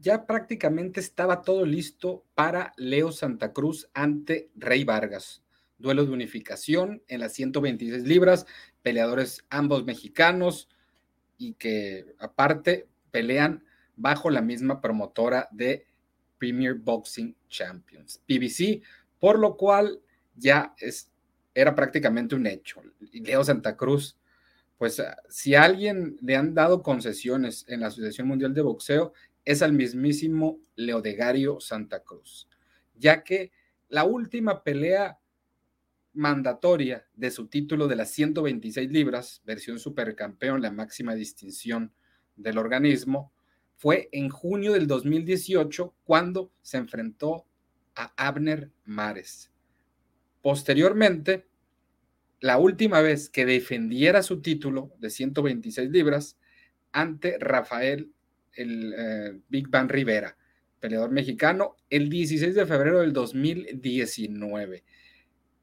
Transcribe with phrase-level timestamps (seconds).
[0.00, 5.42] ya prácticamente estaba todo listo para Leo Santa Cruz ante Rey Vargas.
[5.78, 8.46] Duelo de unificación en las 126 libras,
[8.82, 10.68] peleadores ambos mexicanos
[11.36, 13.64] y que aparte pelean
[13.96, 15.86] bajo la misma promotora de
[16.38, 18.82] Premier Boxing Champions, PBC,
[19.18, 20.00] por lo cual
[20.34, 21.10] ya es,
[21.54, 22.80] era prácticamente un hecho.
[23.12, 24.16] Leo Santa Cruz,
[24.78, 29.12] pues si a alguien le han dado concesiones en la Asociación Mundial de Boxeo,
[29.44, 32.48] es al mismísimo Leodegario Santa Cruz,
[32.94, 33.52] ya que
[33.88, 35.18] la última pelea
[36.12, 41.92] mandatoria de su título de las 126 libras, versión supercampeón, la máxima distinción
[42.36, 43.32] del organismo,
[43.76, 47.46] fue en junio del 2018 cuando se enfrentó
[47.94, 49.50] a Abner Mares.
[50.42, 51.46] Posteriormente,
[52.40, 56.38] la última vez que defendiera su título de 126 libras
[56.92, 58.12] ante Rafael
[58.54, 60.36] el eh, Big Van Rivera,
[60.78, 64.84] peleador mexicano, el 16 de febrero del 2019.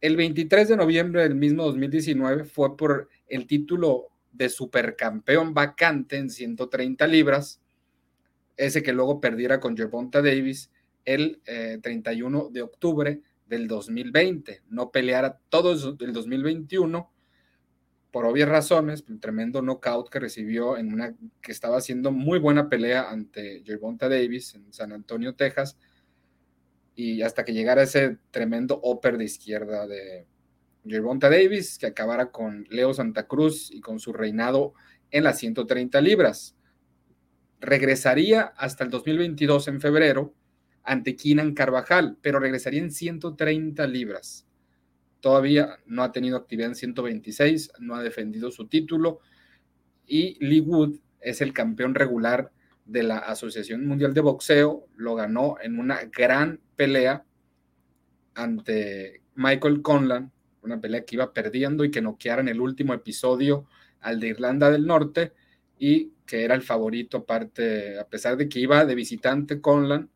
[0.00, 6.28] El 23 de noviembre del mismo 2019 fue por el título de supercampeón vacante en
[6.28, 7.60] 130 libras,
[8.56, 10.70] ese que luego perdiera con Gervonta Davis
[11.04, 14.62] el 31 eh, de octubre del 2020.
[14.68, 17.10] No peleara todo el 2021
[18.14, 22.68] por obvias razones, un tremendo knockout que recibió en una que estaba haciendo muy buena
[22.68, 23.64] pelea ante
[23.98, 25.76] Davis en San Antonio, Texas,
[26.94, 30.28] y hasta que llegara ese tremendo upper de izquierda de
[30.86, 34.74] Gervonta Davis, que acabara con Leo Santa Cruz y con su reinado
[35.10, 36.54] en las 130 libras.
[37.58, 40.32] Regresaría hasta el 2022 en febrero
[40.84, 44.46] ante Keenan Carvajal, pero regresaría en 130 libras
[45.24, 49.20] todavía no ha tenido actividad en 126, no ha defendido su título
[50.06, 52.52] y Lee Wood es el campeón regular
[52.84, 57.24] de la Asociación Mundial de Boxeo, lo ganó en una gran pelea
[58.34, 63.64] ante Michael Conlan, una pelea que iba perdiendo y que noqueara en el último episodio
[64.00, 65.32] al de Irlanda del Norte
[65.78, 70.10] y que era el favorito aparte, a pesar de que iba de visitante Conlan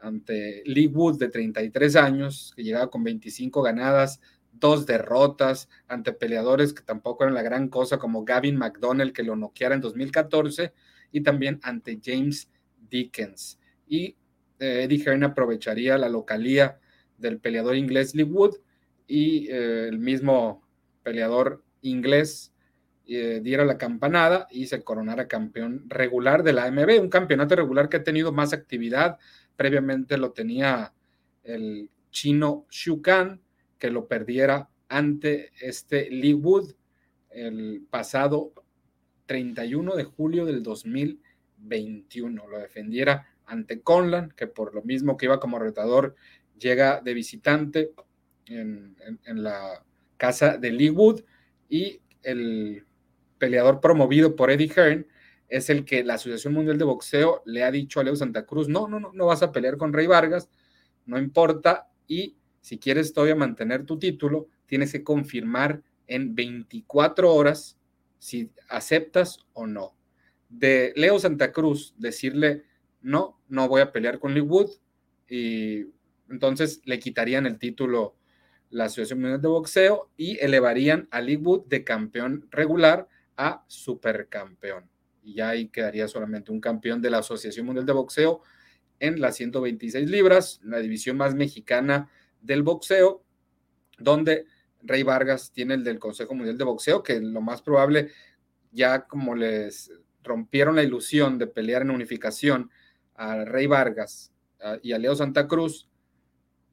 [0.00, 4.20] ante Lee Wood de 33 años, que llegaba con 25 ganadas,
[4.58, 9.36] dos derrotas ante peleadores que tampoco eran la gran cosa, como Gavin McDonnell, que lo
[9.36, 10.72] noqueara en 2014,
[11.12, 12.50] y también ante James
[12.90, 13.58] Dickens.
[13.86, 14.16] Y
[14.58, 16.78] eh, Eddie Hearn aprovecharía la localía
[17.16, 18.56] del peleador inglés Lee Wood
[19.06, 20.62] y eh, el mismo
[21.02, 22.52] peleador inglés
[23.06, 27.88] eh, diera la campanada y se coronara campeón regular de la AMB, un campeonato regular
[27.88, 29.18] que ha tenido más actividad.
[29.56, 30.92] Previamente lo tenía
[31.42, 33.40] el chino Shukan,
[33.78, 36.72] que lo perdiera ante este Lee Wood
[37.30, 38.52] el pasado
[39.26, 42.48] 31 de julio del 2021.
[42.48, 46.16] Lo defendiera ante Conlan, que por lo mismo que iba como retador,
[46.58, 47.92] llega de visitante
[48.46, 48.96] en,
[49.26, 49.84] la
[50.16, 51.22] casa de Lee Wood
[51.68, 52.84] y el
[53.38, 55.06] peleador promovido por Eddie Hearn
[55.48, 58.68] es el que la Asociación Mundial de Boxeo le ha dicho a Leo Santa Cruz,
[58.68, 60.50] no, no, no, no vas a pelear con Rey Vargas,
[61.06, 67.78] no importa, y si quieres todavía mantener tu título, tienes que confirmar en 24 horas
[68.18, 69.94] si aceptas o no.
[70.48, 72.64] De Leo Santa Cruz decirle,
[73.00, 74.70] no, no voy a pelear con Lee Wood,
[75.28, 75.86] y
[76.30, 78.16] entonces le quitarían el título
[78.70, 84.90] la Asociación Mundial de Boxeo y elevarían a Lee Wood de campeón regular a supercampeón.
[85.22, 88.42] Y ahí quedaría solamente un campeón de la Asociación Mundial de Boxeo
[89.00, 93.22] en las 126 libras, la división más mexicana del boxeo,
[93.98, 94.46] donde
[94.82, 98.10] Rey Vargas tiene el del Consejo Mundial de Boxeo, que lo más probable,
[98.72, 99.90] ya como les
[100.22, 102.70] rompieron la ilusión de pelear en unificación
[103.14, 104.32] a Rey Vargas
[104.82, 105.88] y a Leo Santa Cruz,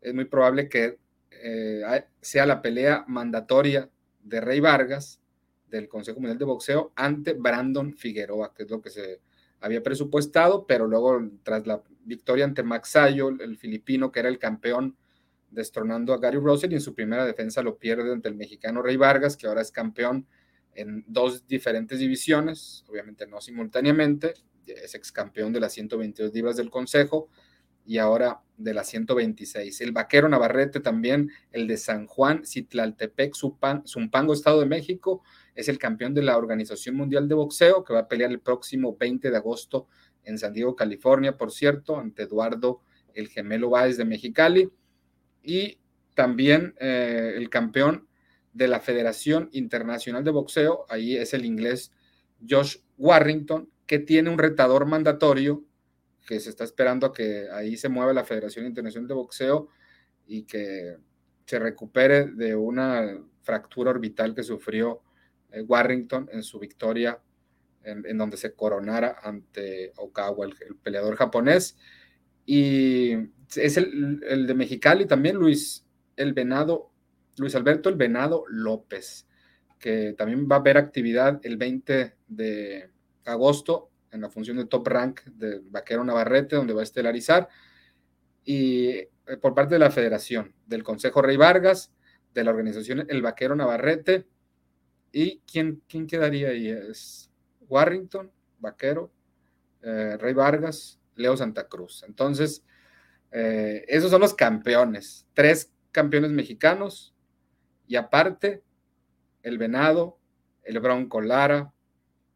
[0.00, 0.98] es muy probable que
[1.30, 1.82] eh,
[2.20, 3.88] sea la pelea mandatoria
[4.22, 5.20] de Rey Vargas
[5.68, 9.20] del Consejo Mundial de Boxeo ante Brandon Figueroa, que es lo que se
[9.60, 14.38] había presupuestado, pero luego tras la victoria ante Max Sayo, el filipino que era el
[14.38, 14.96] campeón
[15.52, 18.96] destronando a Gary Russell y en su primera defensa lo pierde ante el mexicano Rey
[18.96, 20.26] Vargas, que ahora es campeón
[20.74, 24.34] en dos diferentes divisiones, obviamente no simultáneamente,
[24.66, 27.28] es ex campeón de las 122 libras del Consejo
[27.84, 29.80] y ahora de las 126.
[29.80, 35.22] El vaquero Navarrete también, el de San Juan, Citlaltepec, Zumpango, Estado de México,
[35.54, 38.96] es el campeón de la Organización Mundial de Boxeo, que va a pelear el próximo
[38.96, 39.88] 20 de agosto
[40.24, 42.80] en San Diego, California, por cierto, ante Eduardo
[43.14, 44.70] el Gemelo Báez de Mexicali
[45.42, 45.78] y
[46.14, 48.08] también eh, el campeón
[48.52, 51.92] de la Federación Internacional de Boxeo, ahí es el inglés
[52.48, 55.64] Josh Warrington, que tiene un retador mandatorio
[56.26, 59.68] que se está esperando a que ahí se mueva la Federación Internacional de Boxeo
[60.26, 60.96] y que
[61.46, 65.02] se recupere de una fractura orbital que sufrió
[65.50, 67.20] eh, Warrington en su victoria
[67.84, 71.76] en, donde se coronara ante Okawa, el, peleador japonés.
[72.46, 73.01] Y
[73.56, 75.84] es el, el, de Mexicali también, Luis
[76.16, 76.90] el Venado,
[77.38, 79.26] Luis Alberto el Venado López,
[79.78, 82.90] que también va a haber actividad el 20 de
[83.24, 87.48] agosto en la función de top rank de Vaquero Navarrete, donde va a estelarizar.
[88.44, 89.08] Y eh,
[89.40, 91.92] por parte de la federación, del Consejo Rey Vargas,
[92.34, 94.26] de la organización El Vaquero Navarrete.
[95.12, 96.68] ¿Y quién, quién quedaría ahí?
[96.68, 97.30] Es
[97.68, 99.12] Warrington, Vaquero,
[99.82, 102.04] eh, Rey Vargas, Leo Santa Cruz.
[102.06, 102.64] Entonces,
[103.32, 105.26] eh, esos son los campeones.
[105.34, 107.14] Tres campeones mexicanos
[107.86, 108.62] y aparte
[109.42, 110.18] el Venado,
[110.62, 111.72] el Bronco Lara,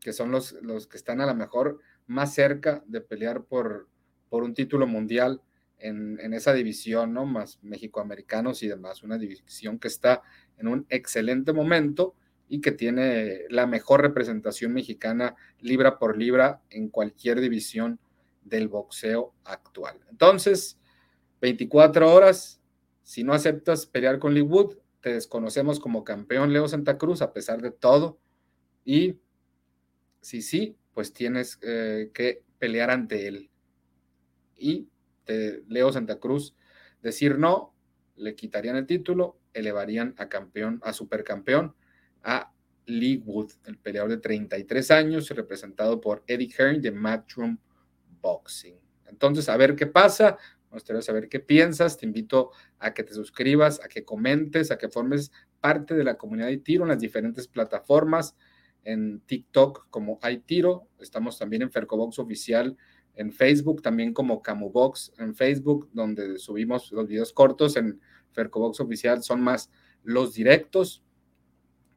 [0.00, 3.88] que son los, los que están a lo mejor más cerca de pelear por,
[4.28, 5.42] por un título mundial
[5.78, 7.24] en, esa división, ¿no?
[7.24, 10.22] Más mexicoamericanos y demás, una división que está
[10.58, 12.14] en un excelente momento
[12.48, 17.98] y que tiene la mejor representación mexicana libra por libra en cualquier división
[18.42, 20.00] del boxeo actual.
[20.10, 20.79] Entonces,
[21.40, 22.60] 24 horas,
[23.02, 27.32] si no aceptas pelear con Lee Wood, te desconocemos como campeón Leo Santa Cruz a
[27.32, 28.20] pesar de todo
[28.84, 29.18] y
[30.20, 33.50] si sí, pues tienes eh, que pelear ante él.
[34.56, 34.88] Y
[35.24, 36.54] te Leo Santa Cruz
[37.02, 37.74] decir no,
[38.16, 41.74] le quitarían el título, elevarían a campeón, a supercampeón,
[42.22, 42.52] a
[42.86, 47.58] Lee Wood, el peleador de 33 años, representado por Eddie Hearn de Matchroom
[48.20, 48.78] Boxing.
[49.06, 50.36] Entonces, a ver qué pasa.
[50.70, 51.96] Me gustaría saber qué piensas.
[51.96, 56.16] Te invito a que te suscribas, a que comentes, a que formes parte de la
[56.16, 58.36] comunidad de tiro en las diferentes plataformas
[58.84, 62.76] en TikTok como hay tiro, estamos también en Fercobox oficial
[63.16, 68.00] en Facebook, también como Camubox en Facebook, donde subimos los videos cortos, en
[68.32, 69.70] Fercobox oficial son más
[70.04, 71.02] los directos,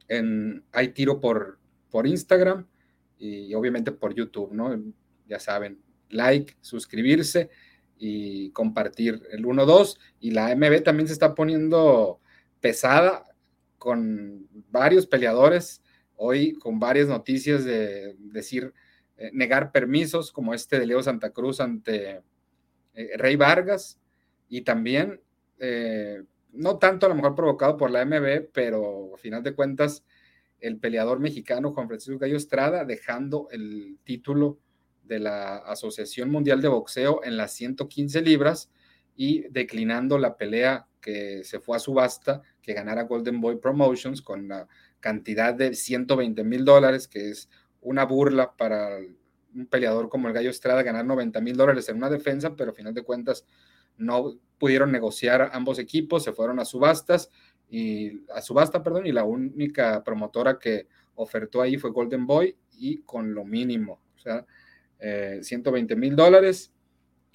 [0.08, 1.58] en hay tiro por,
[1.90, 2.66] por Instagram
[3.16, 4.76] y obviamente por YouTube, ¿no?
[5.26, 5.80] Ya saben,
[6.10, 7.48] like, suscribirse
[7.96, 12.20] y compartir el 1-2 y la MB también se está poniendo
[12.60, 13.24] pesada
[13.78, 15.82] con varios peleadores
[16.16, 18.72] hoy con varias noticias de decir,
[19.16, 22.22] eh, negar permisos como este de Leo Santa Cruz ante
[22.94, 23.98] eh, Rey Vargas
[24.48, 25.20] y también,
[25.58, 30.04] eh, no tanto a lo mejor provocado por la MB, pero a final de cuentas,
[30.60, 34.58] el peleador mexicano Juan Francisco Gallo Estrada dejando el título
[35.04, 38.70] de la Asociación Mundial de Boxeo en las 115 libras
[39.16, 44.48] y declinando la pelea que se fue a subasta, que ganara Golden Boy Promotions con
[44.48, 44.66] la
[45.00, 47.48] cantidad de 120 mil dólares, que es
[47.82, 48.98] una burla para
[49.54, 52.74] un peleador como el Gallo Estrada ganar 90 mil dólares en una defensa, pero a
[52.74, 53.44] final de cuentas
[53.96, 57.30] no pudieron negociar ambos equipos, se fueron a subastas
[57.68, 63.02] y a subasta, perdón, y la única promotora que ofertó ahí fue Golden Boy y
[63.02, 64.44] con lo mínimo, o sea,
[64.98, 66.72] 120 eh, mil dólares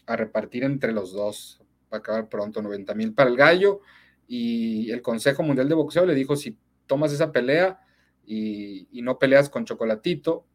[0.06, 1.61] a repartir entre los dos,
[1.91, 3.81] va a acabar pronto, 90 mil para el gallo
[4.27, 6.57] y el Consejo Mundial de Boxeo le dijo si
[6.88, 7.79] tomas esa pelea
[8.25, 10.45] y, no peleas con Chocolatito,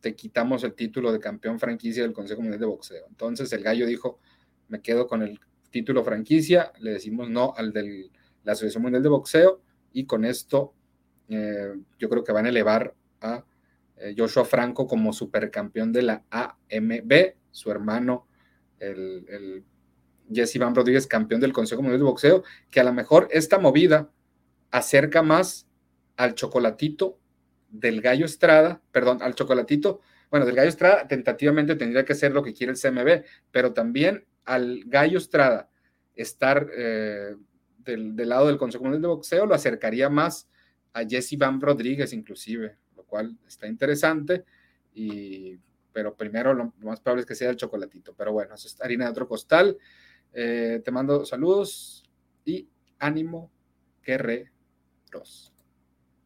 [0.00, 3.06] te quitamos el título de campeón franquicia del Consejo Mundial de Boxeo.
[3.08, 4.18] Entonces el gallo dijo,
[4.68, 5.38] me quedo con el
[5.70, 8.10] título franquicia, le decimos no al de
[8.42, 9.60] la Asociación Mundial de Boxeo
[9.92, 10.74] y con esto
[11.28, 13.44] eh, yo creo que van a elevar a
[14.16, 18.26] Joshua Franco como supercampeón de la AMB, su hermano,
[18.78, 19.64] el, el
[20.32, 24.10] Jesse Van Rodríguez, campeón del Consejo Mundial de Boxeo, que a lo mejor esta movida
[24.70, 25.68] acerca más
[26.16, 27.18] al chocolatito
[27.70, 32.42] del gallo Estrada, perdón, al chocolatito, bueno, del gallo Estrada tentativamente tendría que ser lo
[32.42, 35.68] que quiere el CMB, pero también al gallo Estrada
[36.14, 37.34] estar eh,
[37.78, 40.48] del, lado del Consejo Mundial de Boxeo lo acercaría más
[40.92, 42.76] a Jesse Van Rodríguez inclusive,
[43.12, 44.46] cual está interesante,
[44.94, 45.58] y,
[45.92, 49.04] pero primero lo, más probable es que sea el chocolatito, pero bueno, eso es harina
[49.04, 49.76] de otro costal.
[50.32, 52.04] Eh, te mando saludos
[52.46, 52.66] y
[52.98, 53.50] ánimo,
[54.02, 55.51] guerreros.